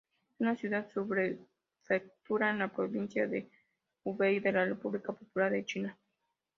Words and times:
Es 0.33 0.41
una 0.41 0.55
ciudad-subprefectura 0.55 2.49
en 2.49 2.57
la 2.57 2.69
provincia 2.69 3.27
de 3.27 3.51
Hubei 4.03 4.39
de 4.39 4.51
la 4.51 4.65
República 4.65 5.13
Popular 5.13 5.51
de 5.51 5.63
China. 5.63 5.99